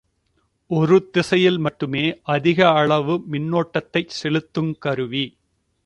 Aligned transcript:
ஒரு 0.69 1.09
திசையில் 1.11 1.57
மட்டுமே 1.57 2.03
அதிக 2.29 2.69
அளவு 2.71 3.21
மின்னோட்டத்தைச் 3.31 4.17
செலுத்துங் 4.21 4.73
கருவி. 4.79 5.25